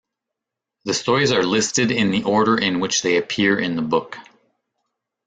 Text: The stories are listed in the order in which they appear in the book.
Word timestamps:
The 0.85 0.95
stories 0.95 1.31
are 1.31 1.43
listed 1.45 1.91
in 1.91 2.09
the 2.09 2.23
order 2.23 2.57
in 2.57 2.79
which 2.79 3.03
they 3.03 3.17
appear 3.17 3.59
in 3.59 3.75
the 3.75 3.83
book. 3.83 4.17